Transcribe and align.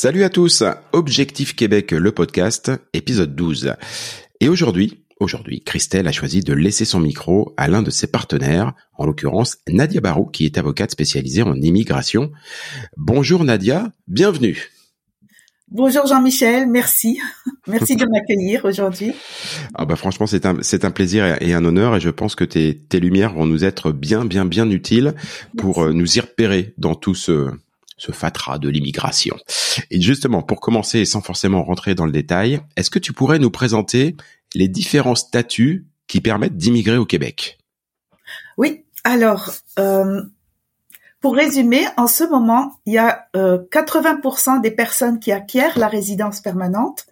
Salut 0.00 0.22
à 0.22 0.28
tous, 0.28 0.62
Objectif 0.92 1.56
Québec, 1.56 1.90
le 1.90 2.12
podcast, 2.12 2.70
épisode 2.92 3.34
12. 3.34 3.74
Et 4.38 4.48
aujourd'hui, 4.48 5.02
aujourd'hui, 5.18 5.60
Christelle 5.60 6.06
a 6.06 6.12
choisi 6.12 6.38
de 6.38 6.52
laisser 6.52 6.84
son 6.84 7.00
micro 7.00 7.52
à 7.56 7.66
l'un 7.66 7.82
de 7.82 7.90
ses 7.90 8.06
partenaires, 8.06 8.74
en 8.96 9.06
l'occurrence 9.06 9.58
Nadia 9.66 10.00
Barou, 10.00 10.26
qui 10.26 10.44
est 10.44 10.56
avocate 10.56 10.92
spécialisée 10.92 11.42
en 11.42 11.56
immigration. 11.56 12.30
Bonjour 12.96 13.42
Nadia, 13.42 13.90
bienvenue. 14.06 14.70
Bonjour 15.68 16.06
Jean-Michel, 16.06 16.68
merci. 16.68 17.18
Merci 17.66 17.96
de 17.96 18.06
m'accueillir 18.06 18.64
aujourd'hui. 18.66 19.12
Ah 19.74 19.84
bah 19.84 19.96
franchement, 19.96 20.28
c'est 20.28 20.46
un, 20.46 20.56
c'est 20.62 20.84
un 20.84 20.92
plaisir 20.92 21.36
et 21.42 21.54
un 21.54 21.64
honneur 21.64 21.96
et 21.96 22.00
je 22.00 22.08
pense 22.08 22.36
que 22.36 22.44
tes, 22.44 22.78
tes 22.78 23.00
lumières 23.00 23.34
vont 23.34 23.46
nous 23.46 23.64
être 23.64 23.90
bien, 23.90 24.24
bien, 24.24 24.44
bien 24.46 24.70
utiles 24.70 25.14
pour 25.58 25.82
euh, 25.82 25.92
nous 25.92 26.16
y 26.16 26.20
repérer 26.20 26.72
dans 26.78 26.94
tout 26.94 27.14
ce, 27.14 27.50
ce 27.98 28.12
fatras 28.12 28.58
de 28.58 28.68
l'immigration. 28.68 29.36
Et 29.90 30.00
justement, 30.00 30.42
pour 30.42 30.60
commencer 30.60 31.04
sans 31.04 31.20
forcément 31.20 31.62
rentrer 31.62 31.94
dans 31.94 32.06
le 32.06 32.12
détail, 32.12 32.60
est-ce 32.76 32.90
que 32.90 32.98
tu 32.98 33.12
pourrais 33.12 33.38
nous 33.38 33.50
présenter 33.50 34.16
les 34.54 34.68
différents 34.68 35.14
statuts 35.14 35.86
qui 36.06 36.20
permettent 36.20 36.56
d'immigrer 36.56 36.96
au 36.96 37.04
Québec? 37.04 37.58
Oui, 38.56 38.84
alors, 39.04 39.50
euh, 39.78 40.22
pour 41.20 41.34
résumer, 41.34 41.84
en 41.96 42.06
ce 42.06 42.24
moment, 42.24 42.78
il 42.86 42.94
y 42.94 42.98
a 42.98 43.26
euh, 43.36 43.58
80% 43.72 44.60
des 44.60 44.70
personnes 44.70 45.18
qui 45.18 45.32
acquièrent 45.32 45.78
la 45.78 45.88
résidence 45.88 46.40
permanente 46.40 47.06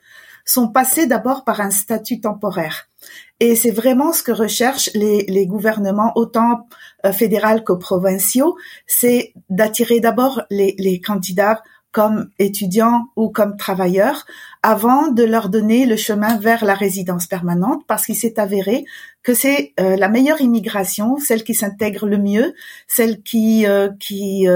sont 0.44 0.68
passées 0.68 1.06
d'abord 1.06 1.44
par 1.44 1.60
un 1.60 1.70
statut 1.70 2.20
temporaire. 2.20 2.88
Et 3.40 3.54
c'est 3.54 3.70
vraiment 3.70 4.12
ce 4.12 4.22
que 4.22 4.32
recherchent 4.32 4.90
les, 4.94 5.46
gouvernements, 5.46 6.12
autant 6.14 6.66
euh, 7.04 7.12
fédéraux 7.12 7.60
que 7.60 7.74
provinciaux, 7.74 8.56
c'est 8.86 9.34
d'attirer 9.50 10.00
d'abord 10.00 10.42
les, 10.50 11.00
candidats 11.04 11.62
comme 11.92 12.30
étudiants 12.38 13.06
ou 13.16 13.30
comme 13.30 13.56
travailleurs 13.56 14.26
avant 14.62 15.08
de 15.08 15.22
leur 15.22 15.48
donner 15.48 15.86
le 15.86 15.96
chemin 15.96 16.36
vers 16.36 16.64
la 16.64 16.74
résidence 16.74 17.26
permanente 17.26 17.84
parce 17.86 18.04
qu'il 18.04 18.16
s'est 18.16 18.38
avéré 18.38 18.84
que 19.22 19.32
c'est 19.32 19.72
euh, 19.80 19.96
la 19.96 20.08
meilleure 20.08 20.42
immigration, 20.42 21.16
celle 21.18 21.42
qui 21.42 21.54
s'intègre 21.54 22.06
le 22.06 22.18
mieux, 22.18 22.54
celle 22.86 23.22
qui 23.22 23.66
euh, 23.66 23.90
qui 23.98 24.46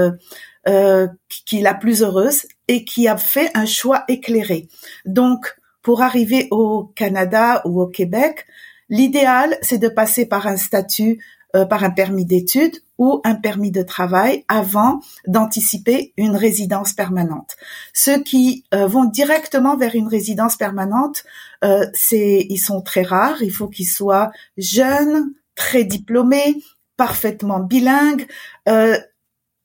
qui 1.45 1.59
est 1.59 1.63
la 1.63 1.73
plus 1.73 2.03
heureuse 2.03 2.45
et 2.67 2.85
qui 2.85 3.07
a 3.07 3.17
fait 3.17 3.49
un 3.55 3.65
choix 3.65 4.03
éclairé. 4.07 4.67
Donc 5.05 5.55
pour 5.81 6.01
arriver 6.01 6.47
au 6.51 6.91
Canada 6.95 7.61
ou 7.65 7.81
au 7.81 7.87
Québec, 7.87 8.45
l'idéal 8.89 9.57
c'est 9.61 9.77
de 9.77 9.89
passer 9.89 10.25
par 10.25 10.47
un 10.47 10.57
statut 10.57 11.19
euh, 11.53 11.65
par 11.65 11.83
un 11.83 11.89
permis 11.89 12.23
d'études 12.23 12.77
ou 12.97 13.19
un 13.25 13.35
permis 13.35 13.71
de 13.71 13.81
travail 13.81 14.45
avant 14.47 15.01
d'anticiper 15.27 16.13
une 16.15 16.37
résidence 16.37 16.93
permanente. 16.93 17.57
Ceux 17.93 18.23
qui 18.23 18.63
euh, 18.73 18.87
vont 18.87 19.03
directement 19.03 19.75
vers 19.75 19.93
une 19.95 20.07
résidence 20.07 20.55
permanente, 20.55 21.25
euh, 21.65 21.85
c'est 21.93 22.45
ils 22.49 22.57
sont 22.57 22.81
très 22.81 23.01
rares. 23.01 23.43
Il 23.43 23.51
faut 23.51 23.67
qu'ils 23.67 23.87
soient 23.87 24.31
jeunes, 24.55 25.33
très 25.55 25.83
diplômés, 25.83 26.55
parfaitement 26.95 27.59
bilingues. 27.59 28.27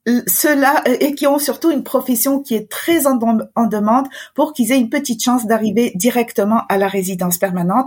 Euh, 0.08 0.22
ceux-là 0.26 0.84
et 1.00 1.14
qui 1.14 1.26
ont 1.26 1.38
surtout 1.38 1.70
une 1.70 1.82
profession 1.82 2.40
qui 2.40 2.54
est 2.54 2.70
très 2.70 3.06
en, 3.06 3.18
en 3.54 3.66
demande 3.66 4.06
pour 4.34 4.52
qu'ils 4.52 4.70
aient 4.70 4.78
une 4.78 4.90
petite 4.90 5.22
chance 5.22 5.46
d'arriver 5.46 5.92
directement 5.96 6.62
à 6.68 6.78
la 6.78 6.86
résidence 6.86 7.38
permanente. 7.38 7.86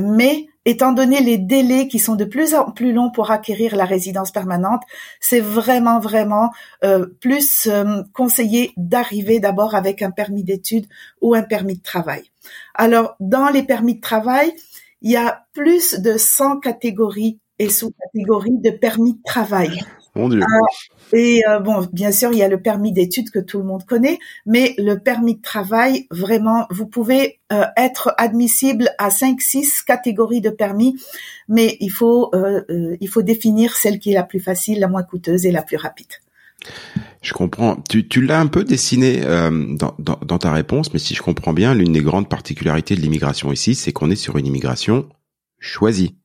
Mais 0.00 0.46
étant 0.64 0.92
donné 0.92 1.20
les 1.20 1.38
délais 1.38 1.88
qui 1.88 1.98
sont 1.98 2.14
de 2.14 2.26
plus 2.26 2.54
en 2.54 2.70
plus 2.70 2.92
longs 2.92 3.10
pour 3.10 3.30
acquérir 3.30 3.74
la 3.74 3.86
résidence 3.86 4.30
permanente, 4.30 4.82
c'est 5.18 5.40
vraiment 5.40 5.98
vraiment 5.98 6.50
euh, 6.84 7.06
plus 7.20 7.66
euh, 7.66 8.02
conseillé 8.12 8.72
d'arriver 8.76 9.40
d'abord 9.40 9.74
avec 9.74 10.02
un 10.02 10.10
permis 10.10 10.44
d'études 10.44 10.86
ou 11.22 11.34
un 11.34 11.42
permis 11.42 11.78
de 11.78 11.82
travail. 11.82 12.22
Alors 12.74 13.16
dans 13.18 13.48
les 13.48 13.62
permis 13.62 13.96
de 13.96 14.00
travail, 14.00 14.52
il 15.00 15.10
y 15.10 15.16
a 15.16 15.46
plus 15.54 15.98
de 16.00 16.18
100 16.18 16.60
catégories 16.60 17.40
et 17.58 17.70
sous-catégories 17.70 18.58
de 18.58 18.70
permis 18.70 19.14
de 19.14 19.22
travail. 19.24 19.80
Mon 20.18 20.28
Dieu. 20.28 20.40
Euh, 20.40 21.16
et 21.16 21.42
euh, 21.48 21.60
bon, 21.60 21.88
bien 21.92 22.12
sûr, 22.12 22.32
il 22.32 22.38
y 22.38 22.42
a 22.42 22.48
le 22.48 22.60
permis 22.60 22.92
d'études 22.92 23.30
que 23.30 23.38
tout 23.38 23.58
le 23.58 23.64
monde 23.64 23.84
connaît, 23.86 24.18
mais 24.44 24.74
le 24.76 24.96
permis 24.96 25.36
de 25.36 25.42
travail, 25.42 26.06
vraiment, 26.10 26.66
vous 26.70 26.86
pouvez 26.86 27.40
euh, 27.52 27.64
être 27.76 28.14
admissible 28.18 28.90
à 28.98 29.08
5-6 29.08 29.84
catégories 29.84 30.40
de 30.40 30.50
permis, 30.50 31.00
mais 31.48 31.76
il 31.80 31.90
faut, 31.90 32.30
il 32.68 33.08
faut 33.08 33.22
définir 33.22 33.74
celle 33.76 33.98
qui 33.98 34.10
est 34.10 34.14
la 34.14 34.24
plus 34.24 34.40
facile, 34.40 34.80
la 34.80 34.88
moins 34.88 35.02
coûteuse 35.02 35.46
et 35.46 35.50
la 35.50 35.62
plus 35.62 35.76
rapide. 35.76 36.12
Je 37.22 37.32
comprends. 37.32 37.76
Tu, 37.88 38.08
tu 38.08 38.20
l'as 38.20 38.40
un 38.40 38.46
peu 38.46 38.64
dessiné 38.64 39.22
euh, 39.24 39.50
dans, 39.76 39.94
dans, 39.98 40.18
dans 40.24 40.38
ta 40.38 40.52
réponse, 40.52 40.92
mais 40.92 40.98
si 40.98 41.14
je 41.14 41.22
comprends 41.22 41.52
bien, 41.52 41.74
l'une 41.74 41.92
des 41.92 42.02
grandes 42.02 42.28
particularités 42.28 42.94
de 42.94 43.00
l'immigration 43.00 43.52
ici, 43.52 43.74
c'est 43.74 43.92
qu'on 43.92 44.10
est 44.10 44.16
sur 44.16 44.36
une 44.38 44.46
immigration 44.46 45.08
choisie. 45.58 46.16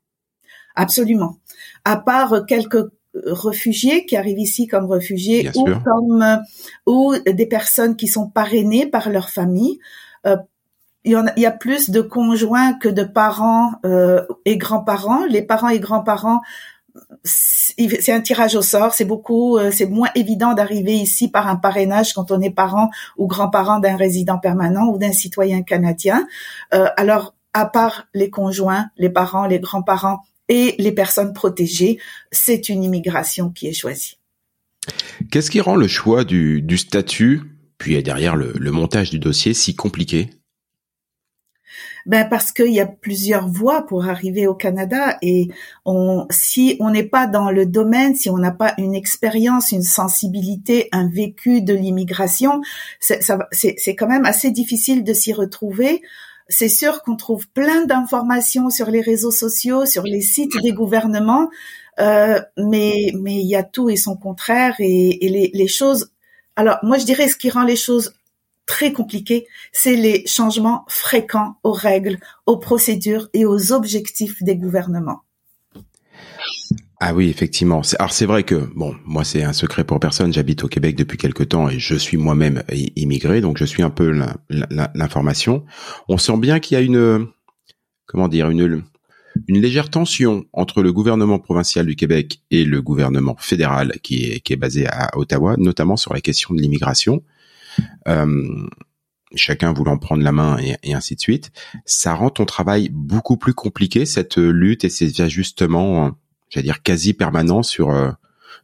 Absolument. 0.75 1.37
À 1.85 1.97
part 1.97 2.45
quelques 2.47 2.89
réfugiés 3.15 4.05
qui 4.05 4.15
arrivent 4.15 4.39
ici 4.39 4.67
comme 4.67 4.89
réfugiés 4.89 5.43
Bien 5.43 5.51
ou 5.55 5.67
sûr. 5.67 5.83
comme 5.83 6.21
euh, 6.21 6.37
ou 6.85 7.13
des 7.25 7.45
personnes 7.45 7.95
qui 7.95 8.07
sont 8.07 8.29
parrainées 8.29 8.87
par 8.87 9.09
leur 9.09 9.29
famille. 9.29 9.79
Euh, 10.25 10.37
il 11.05 11.11
y, 11.11 11.15
en 11.17 11.27
a, 11.27 11.33
il 11.35 11.43
y 11.43 11.45
a 11.45 11.51
plus 11.51 11.89
de 11.89 12.01
conjoints 12.01 12.73
que 12.73 12.87
de 12.87 13.03
parents 13.03 13.73
euh, 13.85 14.25
et 14.45 14.57
grands-parents. 14.57 15.25
Les 15.25 15.41
parents 15.41 15.67
et 15.67 15.79
grands-parents, 15.79 16.41
c'est 17.23 17.89
c'est 18.01 18.13
un 18.13 18.21
tirage 18.21 18.55
au 18.55 18.61
sort. 18.61 18.93
C'est 18.93 19.05
beaucoup, 19.05 19.57
euh, 19.57 19.71
c'est 19.71 19.85
moins 19.85 20.09
évident 20.15 20.53
d'arriver 20.53 20.93
ici 20.93 21.29
par 21.29 21.47
un 21.47 21.55
parrainage 21.55 22.13
quand 22.13 22.31
on 22.31 22.39
est 22.39 22.49
parent 22.51 22.89
ou 23.17 23.27
grand-parent 23.27 23.79
d'un 23.79 23.97
résident 23.97 24.37
permanent 24.37 24.87
ou 24.87 24.97
d'un 24.97 25.11
citoyen 25.11 25.61
canadien. 25.61 26.25
Euh, 26.73 26.87
alors, 26.95 27.35
à 27.53 27.65
part 27.65 28.07
les 28.13 28.29
conjoints, 28.29 28.87
les 28.97 29.09
parents, 29.09 29.45
les 29.45 29.59
grands-parents 29.59 30.21
et 30.49 30.75
les 30.77 30.91
personnes 30.91 31.33
protégées, 31.33 31.99
c'est 32.31 32.69
une 32.69 32.83
immigration 32.83 33.49
qui 33.49 33.67
est 33.67 33.73
choisie. 33.73 34.17
Qu'est-ce 35.31 35.51
qui 35.51 35.61
rend 35.61 35.75
le 35.75 35.87
choix 35.87 36.23
du, 36.23 36.61
du 36.61 36.77
statut, 36.77 37.41
puis 37.77 38.01
derrière 38.03 38.35
le, 38.35 38.53
le 38.57 38.71
montage 38.71 39.09
du 39.09 39.19
dossier, 39.19 39.53
si 39.53 39.75
compliqué? 39.75 40.29
Ben 42.05 42.27
parce 42.29 42.51
qu'il 42.51 42.73
y 42.73 42.81
a 42.81 42.85
plusieurs 42.85 43.47
voies 43.47 43.85
pour 43.85 44.05
arriver 44.07 44.45
au 44.45 44.53
Canada 44.53 45.17
et 45.21 45.47
on, 45.85 46.27
si 46.29 46.75
on 46.81 46.89
n'est 46.89 47.05
pas 47.05 47.27
dans 47.27 47.49
le 47.49 47.65
domaine, 47.65 48.13
si 48.13 48.29
on 48.29 48.37
n'a 48.37 48.51
pas 48.51 48.73
une 48.77 48.93
expérience, 48.93 49.71
une 49.71 49.83
sensibilité, 49.83 50.89
un 50.91 51.07
vécu 51.09 51.61
de 51.61 51.73
l'immigration, 51.73 52.61
c'est 52.99 53.95
quand 53.95 54.07
même 54.07 54.25
assez 54.25 54.51
difficile 54.51 55.05
de 55.05 55.13
s'y 55.13 55.31
retrouver. 55.31 56.01
C'est 56.47 56.69
sûr 56.69 57.01
qu'on 57.03 57.15
trouve 57.15 57.47
plein 57.49 57.85
d'informations 57.85 58.69
sur 58.69 58.89
les 58.89 59.01
réseaux 59.01 59.31
sociaux, 59.31 59.85
sur 59.85 60.03
les 60.03 60.21
sites 60.21 60.57
des 60.61 60.71
gouvernements, 60.71 61.49
euh, 61.99 62.39
mais 62.57 63.11
il 63.13 63.47
y 63.47 63.55
a 63.55 63.63
tout 63.63 63.89
et 63.89 63.95
son 63.95 64.15
contraire 64.15 64.75
et, 64.79 65.25
et 65.25 65.29
les, 65.29 65.51
les 65.53 65.67
choses. 65.67 66.11
Alors 66.55 66.77
moi 66.83 66.97
je 66.97 67.05
dirais 67.05 67.27
ce 67.27 67.35
qui 67.35 67.49
rend 67.49 67.63
les 67.63 67.75
choses 67.75 68.13
très 68.65 68.93
compliquées, 68.93 69.47
c'est 69.71 69.95
les 69.95 70.25
changements 70.25 70.85
fréquents 70.87 71.55
aux 71.63 71.73
règles, 71.73 72.19
aux 72.45 72.57
procédures 72.57 73.27
et 73.33 73.45
aux 73.45 73.73
objectifs 73.73 74.41
des 74.41 74.55
gouvernements. 74.55 75.22
Ah 77.05 77.13
oui, 77.13 77.27
effectivement. 77.27 77.81
Alors 77.99 78.13
c'est 78.13 78.25
vrai 78.25 78.43
que 78.43 78.55
bon, 78.75 78.95
moi 79.03 79.25
c'est 79.25 79.43
un 79.43 79.51
secret 79.51 79.83
pour 79.83 79.99
personne. 79.99 80.31
J'habite 80.31 80.63
au 80.63 80.69
Québec 80.69 80.95
depuis 80.95 81.17
quelque 81.17 81.43
temps 81.43 81.67
et 81.67 81.77
je 81.77 81.95
suis 81.95 82.15
moi-même 82.15 82.63
immigré, 82.95 83.41
donc 83.41 83.57
je 83.57 83.65
suis 83.65 83.83
un 83.83 83.89
peu 83.89 84.17
l'information. 84.69 85.65
On 86.07 86.17
sent 86.17 86.37
bien 86.37 86.61
qu'il 86.61 86.75
y 86.75 86.79
a 86.79 86.81
une 86.81 87.27
comment 88.05 88.29
dire 88.29 88.49
une 88.49 88.83
une 89.49 89.59
légère 89.59 89.89
tension 89.89 90.45
entre 90.53 90.81
le 90.81 90.93
gouvernement 90.93 91.39
provincial 91.39 91.85
du 91.85 91.97
Québec 91.97 92.41
et 92.51 92.63
le 92.63 92.81
gouvernement 92.81 93.35
fédéral 93.37 93.99
qui 94.01 94.23
est 94.23 94.39
qui 94.39 94.53
est 94.53 94.55
basé 94.55 94.87
à 94.87 95.17
Ottawa, 95.17 95.57
notamment 95.57 95.97
sur 95.97 96.13
la 96.13 96.21
question 96.21 96.55
de 96.55 96.61
l'immigration. 96.61 97.21
Euh, 98.07 98.65
chacun 99.35 99.73
voulant 99.73 99.97
prendre 99.97 100.23
la 100.23 100.31
main 100.31 100.57
et, 100.59 100.77
et, 100.83 100.93
ainsi 100.93 101.15
de 101.15 101.19
suite, 101.19 101.51
ça 101.85 102.13
rend 102.13 102.29
ton 102.29 102.45
travail 102.45 102.89
beaucoup 102.93 103.35
plus 103.35 103.53
compliqué 103.53 104.05
cette 104.05 104.37
lutte 104.37 104.85
et 104.85 104.89
ces 104.89 105.19
ajustements 105.19 106.15
j'allais 106.53 106.65
dire 106.65 106.83
quasi 106.83 107.13
permanent 107.13 107.63
sur 107.63 107.89
euh, 107.89 108.11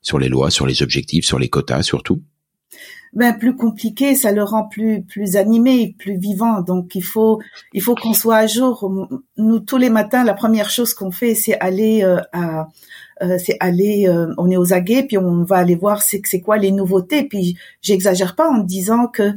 sur 0.02 0.20
les 0.20 0.30
lois, 0.30 0.52
sur 0.52 0.66
les 0.68 0.84
objectifs, 0.84 1.26
sur 1.26 1.40
les 1.40 1.50
quotas 1.50 1.84
surtout 1.84 2.22
ben 3.12 3.34
plus 3.34 3.56
compliqué, 3.56 4.14
ça 4.14 4.32
le 4.32 4.44
rend 4.44 4.68
plus 4.68 5.02
plus 5.02 5.36
animé, 5.36 5.96
plus 5.98 6.20
vivant. 6.20 6.62
Donc 6.62 6.94
il 6.94 7.04
faut 7.04 7.40
il 7.74 7.82
faut 7.82 7.96
qu'on 7.96 8.14
soit 8.14 8.36
à 8.36 8.46
jour. 8.46 8.88
Nous 9.36 9.60
tous 9.62 9.78
les 9.78 9.90
matins, 9.90 10.24
la 10.24 10.36
première 10.36 10.70
chose 10.70 10.94
qu'on 10.94 11.10
fait, 11.10 11.34
c'est 11.34 11.60
aller 11.60 12.04
euh, 12.04 12.22
à 12.34 12.68
euh, 13.24 13.40
c'est 13.40 13.58
aller 13.62 14.08
on 14.38 14.52
est 14.52 14.58
aux 14.58 14.74
aguets 14.74 15.02
puis 15.02 15.18
on 15.18 15.44
va 15.44 15.58
aller 15.58 15.74
voir 15.74 16.04
c'est 16.04 16.22
c'est 16.24 16.40
quoi 16.40 16.60
les 16.60 16.70
nouveautés. 16.70 17.24
Puis 17.24 17.58
j'exagère 17.82 18.36
pas 18.36 18.48
en 18.48 18.60
disant 18.60 19.08
que 19.08 19.34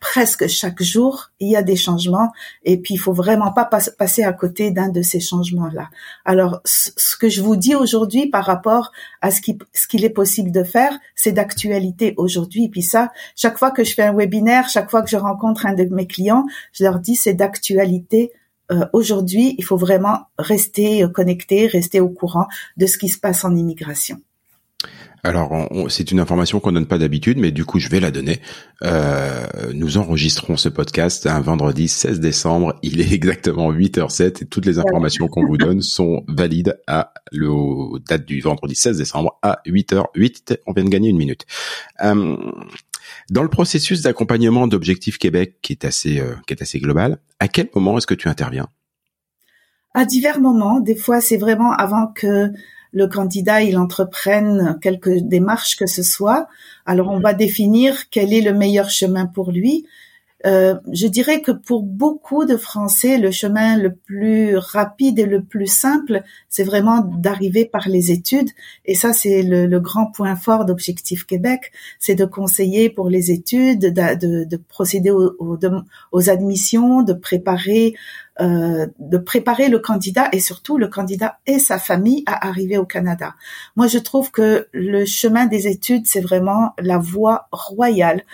presque 0.00 0.46
chaque 0.46 0.82
jour, 0.82 1.30
il 1.40 1.50
y 1.50 1.56
a 1.56 1.62
des 1.62 1.76
changements 1.76 2.30
et 2.64 2.76
puis 2.76 2.94
il 2.94 2.98
faut 2.98 3.12
vraiment 3.12 3.52
pas 3.52 3.64
passer 3.64 4.22
à 4.22 4.32
côté 4.32 4.70
d'un 4.70 4.88
de 4.88 5.02
ces 5.02 5.20
changements-là. 5.20 5.88
Alors, 6.24 6.60
ce 6.64 7.16
que 7.16 7.28
je 7.28 7.40
vous 7.40 7.56
dis 7.56 7.74
aujourd'hui 7.74 8.28
par 8.28 8.44
rapport 8.44 8.92
à 9.22 9.30
ce 9.30 9.40
qui 9.40 9.58
ce 9.72 9.88
qu'il 9.88 10.04
est 10.04 10.10
possible 10.10 10.50
de 10.50 10.64
faire, 10.64 10.98
c'est 11.14 11.32
d'actualité 11.32 12.14
aujourd'hui. 12.18 12.64
Et 12.64 12.68
puis 12.68 12.82
ça, 12.82 13.10
chaque 13.34 13.58
fois 13.58 13.70
que 13.70 13.84
je 13.84 13.94
fais 13.94 14.02
un 14.02 14.14
webinaire, 14.14 14.68
chaque 14.68 14.90
fois 14.90 15.02
que 15.02 15.10
je 15.10 15.16
rencontre 15.16 15.66
un 15.66 15.74
de 15.74 15.84
mes 15.84 16.06
clients, 16.06 16.44
je 16.72 16.84
leur 16.84 16.98
dis 16.98 17.16
c'est 17.16 17.34
d'actualité. 17.34 18.32
Euh, 18.72 18.84
aujourd'hui, 18.92 19.54
il 19.58 19.64
faut 19.64 19.76
vraiment 19.76 20.26
rester 20.38 21.04
euh, 21.04 21.08
connecté, 21.08 21.68
rester 21.68 22.00
au 22.00 22.08
courant 22.08 22.48
de 22.76 22.86
ce 22.86 22.98
qui 22.98 23.08
se 23.08 23.18
passe 23.18 23.44
en 23.44 23.54
immigration. 23.54 24.20
Alors, 25.22 25.68
c'est 25.88 26.12
une 26.12 26.20
information 26.20 26.60
qu'on 26.60 26.72
donne 26.72 26.86
pas 26.86 26.98
d'habitude, 26.98 27.38
mais 27.38 27.50
du 27.50 27.64
coup, 27.64 27.78
je 27.78 27.88
vais 27.88 28.00
la 28.00 28.10
donner. 28.10 28.40
Euh, 28.84 29.46
nous 29.74 29.98
enregistrons 29.98 30.56
ce 30.56 30.68
podcast 30.68 31.26
un 31.26 31.40
vendredi 31.40 31.88
16 31.88 32.20
décembre. 32.20 32.78
Il 32.82 33.00
est 33.00 33.12
exactement 33.12 33.72
8h07 33.72 34.44
et 34.44 34.46
toutes 34.46 34.66
les 34.66 34.78
informations 34.78 35.26
qu'on 35.26 35.44
vous 35.44 35.56
donne 35.56 35.82
sont 35.82 36.22
valides 36.28 36.78
à 36.86 37.12
la 37.32 37.48
date 38.08 38.24
du 38.24 38.40
vendredi 38.40 38.74
16 38.74 38.98
décembre 38.98 39.38
à 39.42 39.60
8h08. 39.66 40.58
On 40.66 40.72
vient 40.72 40.84
de 40.84 40.90
gagner 40.90 41.10
une 41.10 41.18
minute. 41.18 41.44
Euh, 42.04 42.36
dans 43.30 43.42
le 43.42 43.48
processus 43.48 44.02
d'accompagnement 44.02 44.68
d'Objectif 44.68 45.18
Québec, 45.18 45.56
qui 45.62 45.72
est 45.72 45.84
assez, 45.84 46.20
euh, 46.20 46.34
qui 46.46 46.54
est 46.54 46.62
assez 46.62 46.78
global, 46.78 47.18
à 47.40 47.48
quel 47.48 47.68
moment 47.74 47.98
est-ce 47.98 48.06
que 48.06 48.14
tu 48.14 48.28
interviens? 48.28 48.68
À 49.94 50.04
divers 50.04 50.40
moments. 50.40 50.80
Des 50.80 50.96
fois, 50.96 51.20
c'est 51.20 51.38
vraiment 51.38 51.72
avant 51.72 52.08
que 52.08 52.50
le 52.96 53.08
candidat 53.08 53.60
il 53.60 53.76
entreprenne 53.76 54.78
quelques 54.80 55.18
démarches 55.18 55.76
que 55.76 55.86
ce 55.86 56.02
soit. 56.02 56.48
Alors 56.86 57.10
on 57.10 57.20
va 57.20 57.34
définir 57.34 58.08
quel 58.08 58.32
est 58.32 58.40
le 58.40 58.54
meilleur 58.54 58.88
chemin 58.88 59.26
pour 59.26 59.52
lui. 59.52 59.84
Euh, 60.44 60.74
je 60.92 61.06
dirais 61.06 61.40
que 61.40 61.50
pour 61.50 61.82
beaucoup 61.82 62.44
de 62.44 62.56
Français, 62.56 63.16
le 63.16 63.30
chemin 63.30 63.78
le 63.78 63.94
plus 63.94 64.56
rapide 64.56 65.18
et 65.18 65.24
le 65.24 65.42
plus 65.42 65.66
simple, 65.66 66.22
c'est 66.48 66.62
vraiment 66.62 67.00
d'arriver 67.00 67.64
par 67.64 67.88
les 67.88 68.10
études. 68.12 68.50
Et 68.84 68.94
ça, 68.94 69.12
c'est 69.12 69.42
le, 69.42 69.80
grand 69.80 70.06
point 70.10 70.36
fort 70.36 70.64
d'Objectif 70.64 71.24
Québec, 71.24 71.72
c'est 71.98 72.14
de 72.14 72.24
conseiller 72.24 72.90
pour 72.90 73.08
les 73.08 73.30
études, 73.30 73.80
de, 73.80 74.56
procéder 74.68 75.10
aux, 75.10 76.30
admissions, 76.30 77.02
de 77.02 77.12
préparer 77.12 77.94
euh, 78.38 78.86
de 78.98 79.16
préparer 79.16 79.68
le 79.68 79.78
candidat 79.78 80.28
et 80.32 80.40
surtout 80.40 80.76
le 80.76 80.88
candidat 80.88 81.38
et 81.46 81.58
sa 81.58 81.78
famille 81.78 82.22
à 82.26 82.46
arriver 82.46 82.76
au 82.76 82.84
Canada. 82.84 83.34
Moi, 83.76 83.86
je 83.86 83.96
trouve 83.96 84.30
que 84.30 84.68
le 84.72 85.06
chemin 85.06 85.46
des 85.46 85.68
études, 85.68 86.06
c'est 86.06 86.20
vraiment 86.20 86.74
la 86.78 86.98
voie 86.98 87.48
royale 87.50 88.24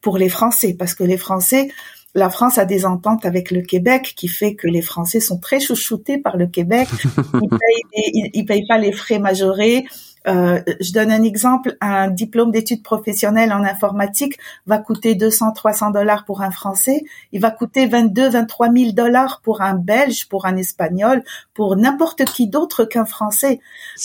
pour 0.00 0.18
les 0.18 0.28
Français, 0.28 0.74
parce 0.78 0.94
que 0.94 1.04
les 1.04 1.16
Français, 1.18 1.70
la 2.14 2.30
France 2.30 2.58
a 2.58 2.64
des 2.64 2.86
ententes 2.86 3.24
avec 3.24 3.50
le 3.50 3.62
Québec 3.62 4.14
qui 4.16 4.28
fait 4.28 4.54
que 4.54 4.66
les 4.66 4.82
Français 4.82 5.20
sont 5.20 5.38
très 5.38 5.60
chouchoutés 5.60 6.18
par 6.18 6.36
le 6.36 6.46
Québec. 6.46 6.88
Ils 7.42 7.48
payent, 7.48 8.30
ils 8.34 8.44
payent 8.44 8.66
pas 8.66 8.78
les 8.78 8.92
frais 8.92 9.18
majorés. 9.18 9.84
Euh, 10.28 10.60
je 10.80 10.92
donne 10.92 11.10
un 11.10 11.22
exemple, 11.22 11.76
un 11.80 12.08
diplôme 12.08 12.50
d'études 12.50 12.82
professionnelles 12.82 13.52
en 13.52 13.64
informatique 13.64 14.38
va 14.66 14.78
coûter 14.78 15.14
200, 15.14 15.52
300 15.52 15.92
dollars 15.92 16.24
pour 16.24 16.42
un 16.42 16.50
Français, 16.50 17.04
il 17.32 17.40
va 17.40 17.50
coûter 17.50 17.86
22, 17.86 18.28
23 18.28 18.70
000 18.70 18.92
dollars 18.92 19.40
pour 19.42 19.62
un 19.62 19.74
Belge, 19.74 20.28
pour 20.28 20.44
un 20.44 20.56
Espagnol, 20.56 21.22
pour 21.54 21.76
n'importe 21.76 22.24
qui 22.26 22.48
d'autre 22.48 22.84
qu'un 22.84 23.06
Français. 23.06 23.60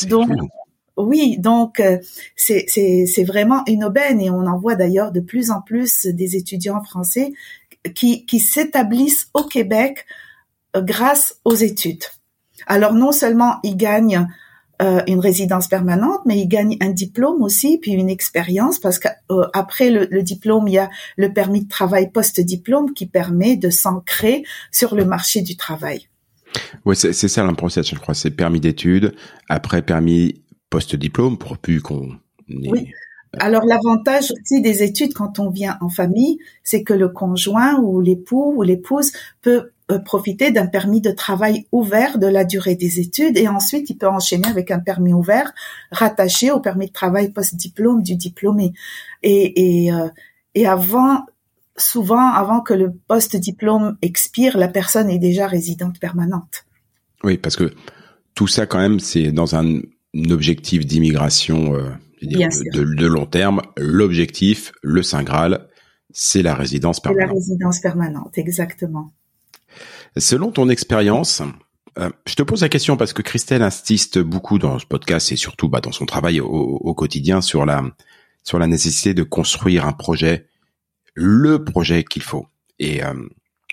Donc, 0.07 0.29
oui, 0.97 1.37
donc 1.39 1.79
euh, 1.79 1.97
c'est 2.35 3.23
vraiment 3.25 3.63
une 3.67 3.83
aubaine 3.83 4.21
et 4.21 4.29
on 4.29 4.45
en 4.45 4.57
voit 4.57 4.75
d'ailleurs 4.75 5.11
de 5.11 5.19
plus 5.19 5.51
en 5.51 5.61
plus 5.61 6.05
des 6.05 6.35
étudiants 6.35 6.83
français 6.83 7.33
qui 7.93 8.25
qui 8.25 8.39
s'établissent 8.39 9.29
au 9.33 9.43
Québec 9.43 10.05
euh, 10.75 10.81
grâce 10.81 11.39
aux 11.45 11.55
études. 11.55 12.03
Alors 12.67 12.93
non 12.93 13.11
seulement 13.11 13.57
ils 13.63 13.77
gagnent 13.77 14.27
euh, 14.81 15.01
une 15.07 15.21
résidence 15.21 15.69
permanente, 15.69 16.19
mais 16.25 16.37
il 16.37 16.47
gagne 16.47 16.75
un 16.81 16.89
diplôme 16.89 17.41
aussi, 17.41 17.77
puis 17.77 17.93
une 17.93 18.09
expérience, 18.09 18.77
parce 18.77 18.99
qu'après 18.99 19.89
euh, 19.89 20.05
le, 20.11 20.21
diplôme, 20.21 20.67
il 20.67 20.73
y 20.73 20.77
a 20.77 20.89
le 21.15 21.31
permis 21.31 21.63
de 21.63 21.69
travail 21.69 22.11
post-diplôme 22.11 22.93
qui 22.93 23.05
permet 23.05 23.55
de 23.55 23.69
s'ancrer 23.69 24.43
sur 24.71 24.95
le 24.95 25.05
marché 25.05 25.41
du 25.41 25.55
travail. 25.55 26.09
Oui, 26.83 26.97
c'est 26.97 27.13
ça 27.13 27.47
process, 27.53 27.87
je 27.87 27.95
crois. 27.95 28.13
C'est 28.13 28.31
permis 28.31 28.59
d'études, 28.59 29.15
après 29.47 29.81
permis 29.81 30.43
post-diplôme, 30.69 31.37
pour 31.37 31.57
plus 31.57 31.81
qu'on... 31.81 32.17
Oui. 32.49 32.91
Alors 33.39 33.65
l'avantage 33.65 34.31
aussi 34.31 34.61
des 34.61 34.83
études 34.83 35.13
quand 35.13 35.39
on 35.39 35.49
vient 35.49 35.77
en 35.81 35.89
famille, 35.89 36.37
c'est 36.63 36.83
que 36.83 36.93
le 36.93 37.09
conjoint 37.09 37.79
ou 37.79 38.01
l'époux 38.01 38.53
ou 38.55 38.61
l'épouse 38.63 39.11
peut 39.41 39.71
euh, 39.91 39.99
profiter 39.99 40.51
d'un 40.51 40.67
permis 40.67 41.01
de 41.01 41.11
travail 41.11 41.67
ouvert 41.71 42.17
de 42.17 42.27
la 42.27 42.45
durée 42.45 42.75
des 42.75 42.99
études 42.99 43.37
et 43.37 43.47
ensuite 43.47 43.89
il 43.89 43.97
peut 43.97 44.07
enchaîner 44.07 44.47
avec 44.47 44.71
un 44.71 44.79
permis 44.79 45.13
ouvert 45.13 45.53
rattaché 45.91 46.51
au 46.51 46.59
permis 46.59 46.87
de 46.87 46.93
travail 46.93 47.31
post-diplôme 47.31 48.01
du 48.01 48.15
diplômé. 48.15 48.73
Et, 49.21 49.85
et, 49.85 49.93
euh, 49.93 50.07
et 50.53 50.65
avant, 50.65 51.25
souvent, 51.77 52.29
avant 52.29 52.61
que 52.61 52.73
le 52.73 52.93
post-diplôme 53.07 53.97
expire, 54.01 54.57
la 54.57 54.69
personne 54.69 55.09
est 55.09 55.19
déjà 55.19 55.47
résidente 55.47 55.99
permanente. 55.99 56.65
Oui, 57.23 57.37
parce 57.37 57.55
que 57.55 57.73
tout 58.33 58.47
ça 58.47 58.65
quand 58.65 58.79
même, 58.79 58.99
c'est 58.99 59.31
dans 59.31 59.55
un, 59.55 59.81
objectif 60.31 60.85
d'immigration 60.85 61.75
euh, 61.75 61.89
de, 62.21 62.95
de, 62.95 63.05
long 63.05 63.25
terme. 63.25 63.61
L'objectif, 63.77 64.71
le 64.81 65.03
Saint 65.03 65.23
Graal, 65.23 65.67
c'est 66.11 66.41
la 66.41 66.55
résidence 66.55 66.99
permanente. 66.99 67.27
La 67.27 67.33
résidence 67.33 67.79
permanente, 67.79 68.37
exactement. 68.37 69.13
Selon 70.17 70.51
ton 70.51 70.69
expérience, 70.69 71.41
euh, 71.97 72.09
je 72.25 72.35
te 72.35 72.43
pose 72.43 72.61
la 72.61 72.69
question 72.69 72.97
parce 72.97 73.13
que 73.13 73.21
Christelle 73.21 73.61
insiste 73.61 74.19
beaucoup 74.19 74.59
dans 74.59 74.79
ce 74.79 74.85
podcast 74.85 75.31
et 75.31 75.35
surtout 75.35 75.69
bah, 75.69 75.81
dans 75.81 75.91
son 75.91 76.05
travail 76.05 76.39
au, 76.39 76.93
quotidien 76.93 77.41
sur 77.41 77.65
la 77.65 77.83
sur 78.43 78.59
la 78.59 78.67
nécessité 78.67 79.13
de 79.15 79.23
construire 79.23 79.87
un 79.87 79.91
projet, 79.93 80.47
le 81.15 81.63
projet 81.63 82.03
qu'il 82.03 82.21
faut. 82.21 82.45
Et 82.77 83.03
euh, 83.03 83.13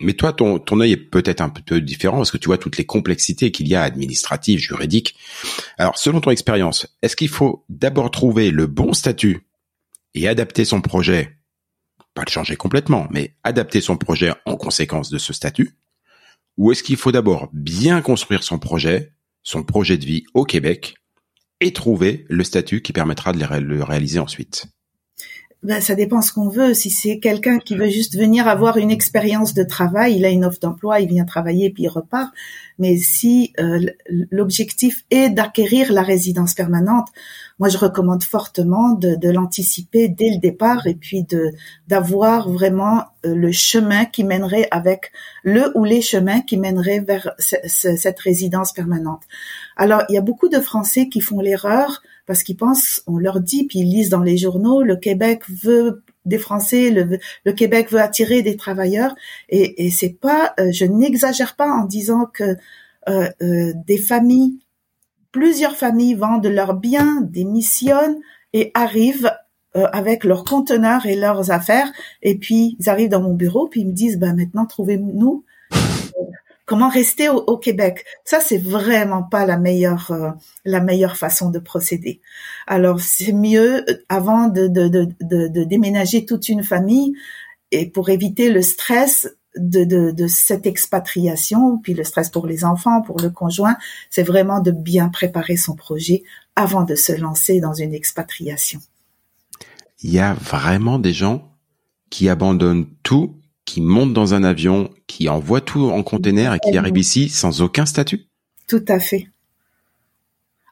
mais 0.03 0.15
toi, 0.15 0.33
ton 0.33 0.59
ton 0.59 0.81
œil 0.81 0.93
est 0.93 0.97
peut-être 0.97 1.41
un 1.41 1.49
peu 1.49 1.81
différent 1.81 2.19
parce 2.19 2.31
que 2.31 2.39
tu 2.39 2.47
vois 2.47 2.59
toutes 2.59 2.79
les 2.79 2.87
complexités 2.87 3.51
qu'il 3.51 3.69
y 3.69 3.75
a 3.75 3.83
administratives, 3.83 4.59
juridiques. 4.59 5.17
Alors, 5.79 5.99
selon 5.99 6.21
ton 6.21 6.31
expérience, 6.31 6.87
est-ce 7.03 7.17
qu'il 7.17 7.29
faut 7.29 7.65
d'abord 7.69 8.11
trouver 8.11 8.51
le 8.51 8.67
bon 8.67 8.93
statut 8.93 9.47
et 10.15 10.29
adapter 10.29 10.65
son 10.65 10.81
projet, 10.81 11.39
pas 12.15 12.25
le 12.27 12.31
changer 12.31 12.57
complètement, 12.57 13.09
mais 13.11 13.35
adapter 13.45 13.81
son 13.81 13.97
projet 13.97 14.33
en 14.47 14.57
conséquence 14.57 15.11
de 15.11 15.19
ce 15.19 15.33
statut 15.33 15.77
ou 16.57 16.73
est-ce 16.73 16.83
qu'il 16.83 16.97
faut 16.97 17.13
d'abord 17.13 17.49
bien 17.53 18.03
construire 18.03 18.43
son 18.43 18.59
projet, 18.59 19.15
son 19.43 19.63
projet 19.63 19.97
de 19.97 20.05
vie 20.05 20.25
au 20.35 20.45
Québec, 20.45 20.97
et 21.61 21.73
trouver 21.73 22.27
le 22.29 22.45
statut 22.45 22.83
qui 22.83 22.93
permettra 22.93 23.33
de 23.33 23.39
le 23.39 23.83
réaliser 23.83 24.19
ensuite? 24.19 24.67
Ben, 25.63 25.81
ça 25.81 25.95
dépend 25.95 26.23
ce 26.23 26.33
qu'on 26.33 26.49
veut. 26.49 26.75
Si 26.75 26.91
c'est 26.91 27.19
quelqu'un 27.21 27.59
qui 27.61 27.77
veut 27.77 27.89
juste 27.89 28.17
venir 28.17 28.49
avoir 28.49 28.79
une 28.79 28.91
expérience 28.91 29.55
de 29.55 29.63
travail, 29.63 30.17
il 30.17 30.25
a 30.25 30.29
une 30.29 30.45
offre 30.45 30.59
d'emploi, 30.61 30.99
il 31.01 31.09
vient 31.09 31.25
travailler 31.25 31.71
puis 31.71 31.85
il 31.85 31.89
repart. 31.89 32.33
Mais 32.81 32.97
si 32.97 33.53
euh, 33.61 33.87
l'objectif 34.31 35.05
est 35.11 35.31
d'acquérir 35.31 35.93
la 35.93 36.03
résidence 36.03 36.55
permanente, 36.55 37.09
moi 37.61 37.69
je 37.69 37.79
recommande 37.79 38.25
fortement 38.25 38.95
de, 38.95 39.15
de 39.15 39.31
l'anticiper 39.31 40.09
dès 40.09 40.31
le 40.31 40.39
départ 40.39 40.89
et 40.89 40.95
puis 40.95 41.23
de 41.23 41.53
d'avoir 41.87 42.51
vraiment 42.51 43.05
le 43.25 43.53
chemin 43.53 44.05
qui 44.05 44.25
mènerait 44.25 44.69
avec 44.71 45.13
le 45.45 45.77
ou 45.77 45.85
les 45.85 46.01
chemins 46.01 46.41
qui 46.41 46.57
mèneraient 46.57 47.01
vers 47.01 47.33
cette 47.39 48.19
résidence 48.19 48.73
permanente. 48.73 49.23
Alors 49.77 50.03
il 50.09 50.15
y 50.15 50.19
a 50.19 50.23
beaucoup 50.23 50.49
de 50.49 50.61
Français 50.61 51.09
qui 51.09 51.21
font 51.21 51.41
l'erreur 51.41 52.03
parce 52.27 52.43
qu'ils 52.43 52.57
pensent, 52.57 53.03
on 53.07 53.19
leur 53.19 53.41
dit, 53.41 53.67
puis 53.67 53.81
ils 53.81 53.91
lisent 53.91 54.11
dans 54.11 54.23
les 54.23 54.37
journaux, 54.37 54.83
le 54.83 54.97
Québec 54.97 55.43
veut 55.49 56.03
des 56.25 56.39
Français, 56.39 56.91
le, 56.91 57.53
Québec 57.53 57.91
veut 57.91 58.01
attirer 58.01 58.43
des 58.43 58.57
travailleurs, 58.57 59.15
et, 59.49 59.87
et 59.87 59.91
c'est 59.91 60.17
pas, 60.21 60.55
euh, 60.61 60.71
je 60.71 60.85
n'exagère 60.85 61.57
pas 61.57 61.69
en 61.69 61.85
disant 61.85 62.27
que 62.27 62.57
euh, 63.09 63.29
euh, 63.43 63.73
des 63.87 63.99
familles, 63.99 64.61
plusieurs 65.33 65.77
familles 65.77 66.15
vendent 66.15 66.47
leurs 66.47 66.75
biens, 66.75 67.21
démissionnent 67.23 68.21
et 68.53 68.71
arrivent 68.75 69.33
avec 69.75 70.25
leurs 70.25 70.45
conteneurs 70.45 71.07
et 71.07 71.17
leurs 71.17 71.51
affaires, 71.51 71.91
et 72.23 72.37
puis 72.37 72.77
ils 72.79 72.89
arrivent 72.91 73.09
dans 73.09 73.23
mon 73.23 73.35
bureau, 73.35 73.69
puis 73.69 73.81
ils 73.81 73.87
me 73.87 73.93
disent, 73.93 74.19
ben 74.19 74.35
maintenant 74.35 74.67
trouvez-nous 74.67 75.45
comment 76.73 76.89
rester 76.89 77.29
au, 77.29 77.59
Québec. 77.59 78.05
Ça, 78.25 78.41
c'est 78.41 78.57
vraiment 78.57 79.23
pas 79.23 79.45
la 79.45 79.59
meilleure 79.59 80.11
euh, 80.11 80.31
la 80.65 80.81
meilleure 80.81 81.19
façon 81.19 81.51
de 81.51 81.59
procéder. 81.59 82.21
Alors, 82.67 83.01
c'est 83.01 83.33
mieux 83.33 83.85
euh, 83.91 84.05
avant 84.09 84.49
de, 84.49 84.69
de, 84.69 84.89
de, 84.89 85.07
de, 85.21 85.65
déménager 85.65 86.25
toute 86.25 86.49
une 86.49 86.63
famille 86.63 87.13
et 87.73 87.91
pour 87.91 88.09
éviter 88.09 88.51
le 88.51 88.63
stress 88.63 89.29
de, 89.55 89.85
de 89.85 90.27
cette 90.29 90.65
expatriation, 90.65 91.77
puis 91.77 91.93
le 91.93 92.05
stress 92.05 92.31
pour 92.31 92.47
les 92.47 92.65
enfants, 92.65 93.03
pour 93.03 93.21
le 93.21 93.29
conjoint, 93.29 93.77
c'est 94.09 94.23
vraiment 94.23 94.61
de 94.61 94.71
bien 94.71 95.11
préparer 95.11 95.59
son 95.59 95.77
projet 95.77 96.23
avant 96.57 96.85
de 96.85 96.95
se 96.95 97.13
lancer 97.13 97.61
dans 97.61 97.75
une 97.75 97.93
expatriation. 97.93 98.81
Il 100.03 100.13
y 100.13 100.19
a 100.19 100.35
vraiment 100.35 100.99
des 100.99 101.13
gens 101.13 101.49
qui 102.11 102.29
abandonnent 102.29 102.87
tout 103.03 103.37
qui 103.65 103.81
monte 103.81 104.13
dans 104.13 104.35
un 104.35 104.45
avion, 104.45 104.91
qui 105.07 105.29
envoie 105.29 105.61
tout 105.61 105.91
en 105.91 106.03
container 106.03 106.55
et 106.55 106.59
qui 106.59 106.77
arrive 106.77 106.99
ici 106.99 107.29
sans 107.29 107.63
aucun 107.63 107.87
statut 107.87 108.27
Tout 108.67 108.85
à 108.89 108.99
fait. 108.99 109.29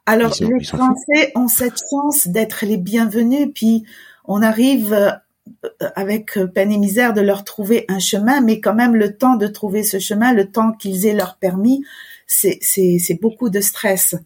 Alors, 0.06 0.34
les 0.40 0.64
Français 0.64 1.32
ont 1.36 1.48
cette 1.48 1.78
chance 1.88 2.26
d'être 2.26 2.66
les 2.66 2.78
bienvenus, 2.78 3.48
puis 3.54 3.84
on 4.24 4.42
arrive 4.42 4.92
euh, 4.92 5.10
avec 5.94 6.38
peine 6.52 6.72
et 6.72 6.78
misère 6.78 7.14
de 7.14 7.20
leur 7.20 7.44
trouver 7.44 7.84
un 7.88 8.00
chemin, 8.00 8.40
mais 8.40 8.60
quand 8.60 8.74
même 8.74 8.96
le 8.96 9.16
temps 9.16 9.36
de 9.36 9.46
trouver 9.46 9.84
ce 9.84 9.98
chemin, 9.98 10.32
le 10.32 10.50
temps 10.50 10.72
qu'ils 10.72 11.06
aient 11.06 11.14
leur 11.14 11.36
permis, 11.36 11.84
c'est 12.26 13.18
beaucoup 13.20 13.50
de 13.50 13.60
stress. 13.60 14.16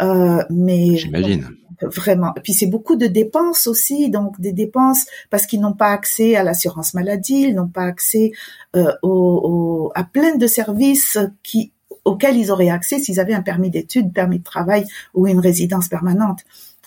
Euh, 0.00 0.42
mais 0.50 0.96
j'imagine 0.96 1.48
vraiment. 1.86 2.32
Et 2.36 2.40
puis 2.40 2.52
c'est 2.52 2.66
beaucoup 2.66 2.96
de 2.96 3.06
dépenses 3.06 3.66
aussi, 3.66 4.10
donc 4.10 4.40
des 4.40 4.52
dépenses 4.52 5.06
parce 5.30 5.46
qu'ils 5.46 5.60
n'ont 5.60 5.72
pas 5.74 5.90
accès 5.90 6.36
à 6.36 6.42
l'assurance 6.42 6.94
maladie, 6.94 7.46
ils 7.48 7.54
n'ont 7.54 7.68
pas 7.68 7.84
accès 7.84 8.32
euh, 8.76 8.92
au, 9.02 9.90
à 9.94 10.04
plein 10.04 10.36
de 10.36 10.46
services 10.46 11.18
qui 11.42 11.72
auxquels 12.04 12.36
ils 12.36 12.50
auraient 12.50 12.70
accès 12.70 12.98
s'ils 12.98 13.20
avaient 13.20 13.34
un 13.34 13.42
permis 13.42 13.70
d'études, 13.70 14.12
permis 14.12 14.38
de 14.38 14.44
travail 14.44 14.84
ou 15.14 15.28
une 15.28 15.38
résidence 15.38 15.88
permanente. 15.88 16.40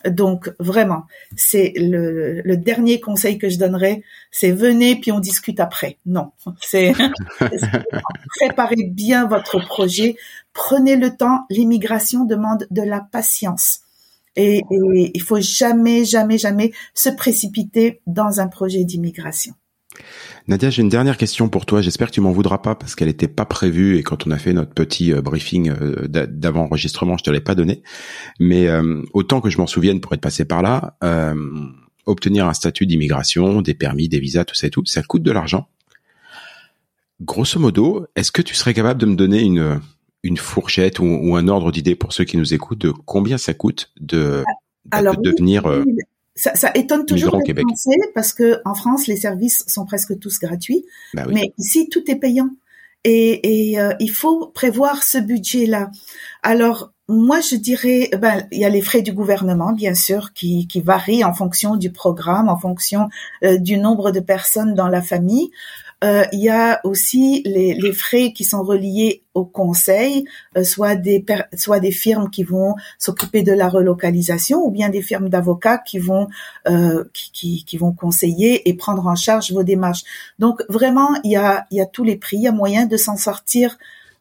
Donc 0.09 0.53
vraiment, 0.59 1.05
c'est 1.35 1.73
le, 1.75 2.41
le, 2.41 2.57
dernier 2.57 2.99
conseil 2.99 3.39
que 3.39 3.49
je 3.49 3.57
donnerais, 3.57 4.03
c'est 4.29 4.51
venez 4.51 4.97
puis 4.97 5.11
on 5.11 5.19
discute 5.19 5.59
après. 5.59 5.97
Non, 6.05 6.31
c'est 6.61 6.93
préparez 8.39 8.83
bien 8.83 9.25
votre 9.25 9.57
projet, 9.65 10.15
prenez 10.53 10.95
le 10.95 11.15
temps. 11.15 11.45
L'immigration 11.49 12.25
demande 12.25 12.67
de 12.69 12.81
la 12.83 12.99
patience. 12.99 13.84
Et, 14.35 14.57
et 14.57 15.11
il 15.13 15.21
faut 15.21 15.39
jamais, 15.39 16.05
jamais, 16.05 16.37
jamais 16.37 16.71
se 16.93 17.09
précipiter 17.09 18.01
dans 18.05 18.39
un 18.39 18.47
projet 18.47 18.83
d'immigration. 18.83 19.53
Nadia, 20.47 20.69
j'ai 20.69 20.81
une 20.81 20.89
dernière 20.89 21.17
question 21.17 21.49
pour 21.49 21.65
toi. 21.65 21.81
J'espère 21.81 22.09
que 22.09 22.13
tu 22.13 22.21
m'en 22.21 22.31
voudras 22.31 22.59
pas 22.59 22.75
parce 22.75 22.95
qu'elle 22.95 23.07
n'était 23.07 23.27
pas 23.27 23.45
prévue 23.45 23.97
et 23.97 24.03
quand 24.03 24.27
on 24.27 24.31
a 24.31 24.37
fait 24.37 24.53
notre 24.53 24.73
petit 24.73 25.11
euh, 25.11 25.21
briefing 25.21 25.71
euh, 25.71 26.07
d'avant-enregistrement, 26.07 27.17
je 27.17 27.23
te 27.23 27.31
l'ai 27.31 27.41
pas 27.41 27.55
donné. 27.55 27.81
Mais 28.39 28.67
euh, 28.67 29.01
autant 29.13 29.41
que 29.41 29.49
je 29.49 29.57
m'en 29.57 29.67
souvienne 29.67 30.01
pour 30.01 30.13
être 30.13 30.21
passé 30.21 30.45
par 30.45 30.61
là, 30.61 30.97
obtenir 32.05 32.47
un 32.47 32.53
statut 32.53 32.85
d'immigration, 32.85 33.61
des 33.61 33.73
permis, 33.73 34.07
des 34.07 34.19
visas, 34.19 34.45
tout 34.45 34.55
ça 34.55 34.67
et 34.67 34.69
tout, 34.69 34.85
ça 34.85 35.01
coûte 35.01 35.23
de 35.23 35.31
l'argent. 35.31 35.67
Grosso 37.21 37.59
modo, 37.59 38.05
est-ce 38.15 38.31
que 38.31 38.41
tu 38.41 38.53
serais 38.53 38.73
capable 38.73 38.99
de 38.99 39.05
me 39.07 39.15
donner 39.15 39.41
une 39.41 39.81
une 40.25 40.37
fourchette 40.37 40.99
ou, 40.99 41.35
un 41.35 41.47
ordre 41.47 41.71
d'idée 41.71 41.95
pour 41.95 42.11
ceux 42.11 42.25
qui 42.25 42.37
nous 42.37 42.53
écoutent 42.53 42.79
de 42.79 42.91
combien 42.91 43.37
ça 43.37 43.53
coûte 43.53 43.91
de, 43.99 44.43
Alors, 44.91 45.17
devenir 45.17 45.67
euh, 45.67 45.83
ça, 46.35 46.55
ça, 46.55 46.71
étonne 46.73 47.05
toujours 47.05 47.39
les 47.45 47.53
Français 47.53 47.95
parce 48.13 48.33
que 48.33 48.59
en 48.65 48.73
France 48.73 49.07
les 49.07 49.15
services 49.15 49.63
sont 49.67 49.85
presque 49.85 50.19
tous 50.19 50.39
gratuits, 50.39 50.83
bah 51.13 51.25
mais 51.31 51.53
ici 51.57 51.87
tout 51.89 52.03
est 52.09 52.15
payant 52.15 52.49
et, 53.03 53.69
et 53.71 53.79
euh, 53.79 53.93
il 53.99 54.11
faut 54.11 54.47
prévoir 54.47 55.03
ce 55.03 55.19
budget-là. 55.19 55.91
Alors 56.41 56.91
moi, 57.07 57.39
je 57.39 57.55
dirais, 57.55 58.09
ben, 58.19 58.47
il 58.51 58.59
y 58.59 58.65
a 58.65 58.69
les 58.69 58.81
frais 58.81 59.03
du 59.03 59.13
gouvernement, 59.13 59.73
bien 59.73 59.93
sûr, 59.93 60.33
qui, 60.33 60.67
qui 60.67 60.81
varient 60.81 61.23
en 61.23 61.33
fonction 61.33 61.75
du 61.75 61.91
programme, 61.91 62.49
en 62.49 62.57
fonction 62.57 63.09
euh, 63.43 63.57
du 63.57 63.77
nombre 63.77 64.11
de 64.11 64.19
personnes 64.19 64.73
dans 64.73 64.87
la 64.87 65.03
famille. 65.03 65.51
Euh, 66.05 66.23
il 66.31 66.39
y 66.39 66.49
a 66.49 66.81
aussi 66.83 67.41
les, 67.45 67.73
les, 67.73 67.91
frais 67.91 68.31
qui 68.31 68.43
sont 68.43 68.61
reliés 68.61 69.23
au 69.33 69.43
conseil, 69.43 70.25
euh, 70.55 70.63
soit 70.63 70.95
des 70.95 71.25
soit 71.55 71.79
des 71.79 71.91
firmes 71.91 72.29
qui 72.29 72.43
vont 72.43 72.75
s'occuper 72.99 73.41
de 73.41 73.51
la 73.51 73.67
relocalisation 73.67 74.63
ou 74.63 74.71
bien 74.71 74.89
des 74.89 75.01
firmes 75.01 75.29
d'avocats 75.29 75.79
qui 75.79 75.97
vont 75.97 76.27
euh, 76.67 77.03
qui, 77.13 77.31
qui, 77.31 77.65
qui, 77.65 77.77
vont 77.77 77.91
conseiller 77.91 78.69
et 78.69 78.75
prendre 78.75 79.07
en 79.07 79.15
charge 79.15 79.51
vos 79.51 79.63
démarches. 79.63 80.03
Donc 80.37 80.61
vraiment, 80.69 81.09
il 81.23 81.31
y 81.31 81.37
a 81.37 81.65
il 81.71 81.77
y 81.77 81.81
a 81.81 81.85
tous 81.87 82.03
les 82.03 82.17
prix, 82.17 82.37
il 82.37 82.43
y 82.43 82.47
a 82.47 82.51
moyen 82.51 82.85
de 82.85 82.97
s'en 82.97 83.17
sortir. 83.17 83.77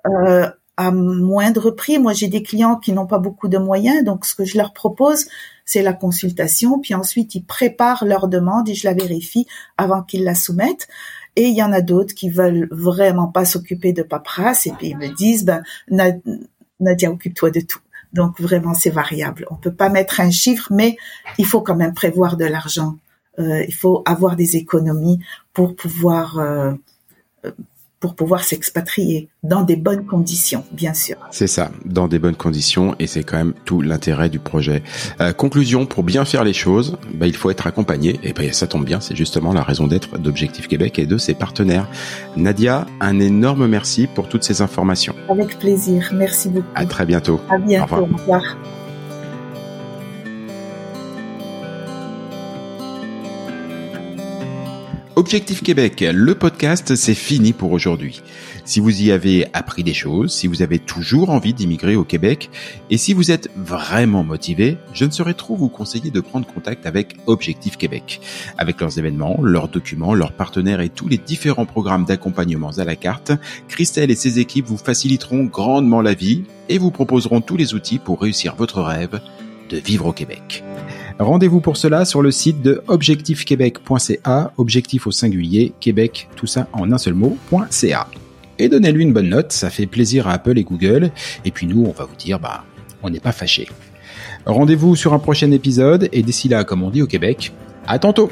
Euh, 0.07 0.49
à 0.77 0.91
moindre 0.91 1.71
prix. 1.71 1.99
Moi, 2.01 2.15
j'ai 2.15 2.27
des 2.27 2.43
clients 2.43 2.75
qui 2.77 2.93
n'ont 2.93 3.07
pas 3.07 3.21
beaucoup 3.21 3.47
de 3.47 3.59
moyens, 3.59 4.03
donc 4.03 4.27
ce 4.27 4.35
que 4.35 4.45
je 4.45 4.59
leur 4.59 4.73
propose, 4.73 5.27
c'est 5.65 5.83
la 5.83 5.93
consultation, 5.93 6.81
puis 6.81 6.95
ensuite 6.95 7.35
ils 7.35 7.45
préparent 7.45 8.05
leur 8.05 8.29
demande 8.29 8.69
et 8.69 8.75
je 8.75 8.87
la 8.87 8.93
vérifie 8.93 9.47
avant 9.77 10.03
qu'ils 10.03 10.25
la 10.25 10.35
soumettent. 10.35 10.89
Et 11.37 11.47
il 11.49 11.57
y 11.57 11.63
en 11.63 11.73
a 11.73 11.81
d'autres 11.81 12.15
qui 12.15 12.31
veulent 12.31 12.69
vraiment 12.71 13.27
pas 13.27 13.45
s'occuper 13.45 13.93
de 13.93 14.03
paperasse 14.03 14.67
et 14.67 14.73
puis 14.73 14.89
ils 14.89 14.97
me 14.97 15.09
disent, 15.09 15.45
ben, 15.45 15.63
Nadia, 16.81 17.11
occupe-toi 17.11 17.51
de 17.51 17.61
tout. 17.61 17.81
Donc 18.13 18.41
vraiment, 18.41 18.75
c'est 18.75 18.91
variable. 18.91 19.47
On 19.51 19.57
peut 19.57 19.75
pas 19.75 19.89
mettre 19.89 20.21
un 20.21 20.31
chiffre, 20.31 20.69
mais 20.71 20.97
il 21.39 21.47
faut 21.47 21.61
quand 21.61 21.75
même 21.75 21.95
prévoir 21.95 22.37
de 22.37 22.45
l'argent. 22.45 22.97
Euh, 23.41 23.65
il 23.67 23.75
faut 23.75 24.03
avoir 24.07 24.37
des 24.37 24.57
économies 24.57 25.19
pour 25.53 25.75
pouvoir 25.75 26.39
euh, 26.39 26.73
pour 28.05 28.17
pouvoir 28.17 28.45
s'expatrier 28.45 29.31
dans 29.43 29.63
des 29.63 29.77
bonnes 29.77 30.05
conditions, 30.05 30.63
bien 30.73 30.93
sûr. 30.93 31.17
C'est 31.31 31.47
ça, 31.47 31.71
dans 31.87 32.07
des 32.07 32.19
bonnes 32.19 32.37
conditions, 32.37 32.95
et 32.99 33.07
c'est 33.07 33.23
quand 33.23 33.39
même 33.39 33.55
tout 33.65 33.81
l'intérêt 33.81 34.29
du 34.29 34.39
projet. 34.39 34.83
Euh, 35.23 35.33
conclusion, 35.33 35.87
pour 35.87 36.03
bien 36.03 36.27
faire 36.27 36.45
les 36.45 36.53
choses, 36.53 36.99
bah, 37.15 37.27
il 37.27 37.35
faut 37.35 37.49
être 37.49 37.67
accompagné, 37.67 38.21
et 38.23 38.35
bah, 38.35 38.43
ça 38.53 38.67
tombe 38.67 38.85
bien, 38.85 39.01
c'est 39.01 39.17
justement 39.17 39.55
la 39.55 39.63
raison 39.63 39.87
d'être 39.87 40.19
d'Objectif 40.19 40.69
Québec 40.69 40.99
et 40.99 41.07
de 41.07 41.17
ses 41.17 41.33
partenaires. 41.33 41.89
Nadia, 42.37 42.85
un 43.01 43.19
énorme 43.21 43.67
merci 43.69 44.07
pour 44.07 44.29
toutes 44.29 44.45
ces 44.45 44.61
informations. 44.61 45.15
Avec 45.31 45.59
plaisir, 45.59 46.13
merci 46.13 46.51
beaucoup. 46.51 46.69
À 46.75 46.85
très 46.85 47.07
bientôt. 47.07 47.41
À 47.49 47.57
bientôt, 47.57 47.95
Au 47.95 48.05
revoir. 48.05 48.43
Objectif 55.17 55.63
Québec, 55.63 56.05
le 56.13 56.35
podcast, 56.35 56.97
c'est 56.97 57.15
fini 57.15 57.53
pour 57.53 57.71
aujourd'hui. 57.71 58.21
Si 58.65 58.81
vous 58.81 59.03
y 59.03 59.13
avez 59.13 59.47
appris 59.53 59.85
des 59.85 59.95
choses, 59.95 60.33
si 60.33 60.49
vous 60.49 60.61
avez 60.61 60.81
toujours 60.81 61.31
envie 61.31 61.55
d'immigrer 61.55 61.95
au 61.95 62.03
Québec, 62.03 62.51
et 62.91 62.99
si 62.99 63.15
vous 63.15 63.31
êtes 63.31 63.49
vraiment 63.55 64.25
motivé, 64.25 64.77
je 64.93 65.05
ne 65.05 65.13
saurais 65.13 65.35
trop 65.35 65.55
vous 65.55 65.69
conseiller 65.69 66.11
de 66.11 66.21
prendre 66.21 66.49
contact 66.49 66.85
avec 66.85 67.15
Objectif 67.27 67.77
Québec. 67.77 68.21
Avec 68.59 68.81
leurs 68.81 68.99
événements, 68.99 69.39
leurs 69.41 69.69
documents, 69.69 70.15
leurs 70.15 70.33
partenaires 70.33 70.81
et 70.81 70.89
tous 70.89 71.07
les 71.07 71.19
différents 71.19 71.67
programmes 71.67 72.07
d'accompagnement 72.07 72.71
à 72.71 72.85
la 72.85 72.97
carte, 72.97 73.31
Christelle 73.69 74.11
et 74.11 74.17
ses 74.17 74.41
équipes 74.41 74.67
vous 74.67 74.79
faciliteront 74.79 75.45
grandement 75.45 76.01
la 76.01 76.15
vie 76.15 76.43
et 76.69 76.79
vous 76.79 76.91
proposeront 76.91 77.41
tous 77.41 77.57
les 77.57 77.75
outils 77.75 78.01
pour 78.01 78.21
réussir 78.21 78.57
votre 78.57 78.83
rêve 78.83 79.21
de 79.71 79.77
vivre 79.77 80.07
au 80.07 80.13
Québec. 80.13 80.65
Rendez-vous 81.19 81.61
pour 81.61 81.77
cela 81.77 82.05
sur 82.05 82.23
le 82.23 82.33
site 82.33 82.61
de 82.61 82.83
objectifquebec.ca, 82.89 84.53
objectif 84.57 85.07
au 85.07 85.13
singulier, 85.13 85.73
Québec, 85.79 86.29
tout 86.35 86.47
ça 86.47 86.67
en 86.73 86.91
un 86.91 86.99
seul 86.99 87.15
mot.ca. 87.15 88.09
Et 88.59 88.69
donnez-lui 88.69 89.05
une 89.05 89.13
bonne 89.13 89.29
note, 89.29 89.53
ça 89.53 89.71
fait 89.71 89.87
plaisir 89.87 90.27
à 90.27 90.33
Apple 90.33 90.59
et 90.59 90.65
Google. 90.65 91.11
Et 91.45 91.53
puis 91.53 91.67
nous, 91.67 91.85
on 91.85 91.93
va 91.93 92.05
vous 92.05 92.17
dire, 92.17 92.41
bah, 92.41 92.65
on 93.03 93.11
n'est 93.11 93.21
pas 93.21 93.33
fâchés. 93.33 93.69
Rendez-vous 94.45 94.97
sur 94.97 95.13
un 95.13 95.19
prochain 95.21 95.51
épisode 95.53 96.09
et 96.13 96.23
d'ici 96.23 96.49
là, 96.49 96.65
comme 96.65 96.83
on 96.83 96.91
dit 96.91 97.03
au 97.03 97.07
Québec, 97.07 97.53
à 97.87 97.99
tantôt! 97.99 98.31